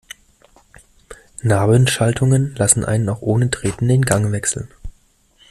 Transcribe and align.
Nabenschaltungen 1.43 2.55
lassen 2.55 2.83
einen 2.83 3.07
auch 3.07 3.21
ohne 3.21 3.51
Treten 3.51 3.87
den 3.87 4.01
Gang 4.01 4.31
wechseln. 4.31 4.67